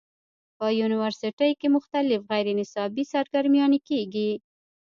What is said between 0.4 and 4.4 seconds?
پۀ يونيورسټۍ کښې مختلف غېر نصابي سرګرميانې کيږي